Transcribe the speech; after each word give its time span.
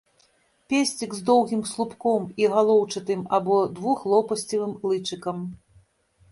Песцік 0.71 1.11
з 1.17 1.21
доўгім 1.29 1.61
слупком 1.73 2.25
і 2.43 2.49
галоўчатым 2.55 3.21
або 3.39 3.61
двухлопасцевым 3.79 4.77
лычыкам. 4.91 5.37